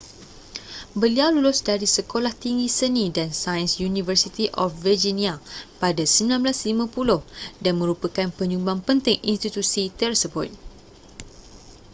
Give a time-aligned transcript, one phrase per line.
[1.01, 5.33] beliau lulus dari sekolah tinggi seni & sains university of virginia
[5.81, 6.89] pada 1950
[7.63, 10.49] dan merupakan penyumbang penting institusi tersebut